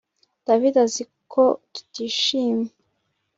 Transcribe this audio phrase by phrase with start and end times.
[0.45, 1.43] David azi ko
[1.73, 2.71] tutishimye